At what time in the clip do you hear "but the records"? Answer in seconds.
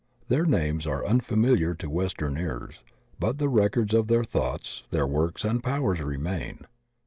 3.19-3.93